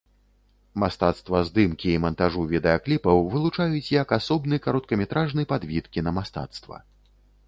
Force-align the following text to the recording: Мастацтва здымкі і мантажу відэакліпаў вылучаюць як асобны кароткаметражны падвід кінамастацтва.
Мастацтва 0.83 1.41
здымкі 1.49 1.91
і 1.97 1.99
мантажу 2.05 2.45
відэакліпаў 2.53 3.21
вылучаюць 3.33 3.93
як 4.01 4.13
асобны 4.19 4.55
кароткаметражны 4.65 5.43
падвід 5.53 5.91
кінамастацтва. 5.99 6.75